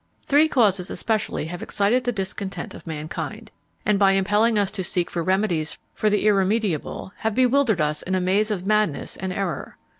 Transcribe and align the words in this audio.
Three 0.23 0.47
causes 0.47 0.89
especially 0.89 1.45
have 1.45 1.61
excited 1.61 2.03
the 2.05 2.11
discontent 2.11 2.73
of 2.73 2.87
mankind; 2.87 3.51
and, 3.85 3.99
by 3.99 4.13
impelling 4.13 4.57
us 4.57 4.71
to 4.71 4.83
seek 4.83 5.11
for 5.11 5.21
remedies 5.23 5.77
for 5.93 6.09
the 6.09 6.25
irremediable, 6.25 7.13
have 7.17 7.35
bewildered 7.35 7.79
us 7.81 8.01
in 8.01 8.15
a 8.15 8.19
maze 8.19 8.49
of 8.49 8.65
madness 8.65 9.15
and 9.15 9.31
error. 9.31 9.77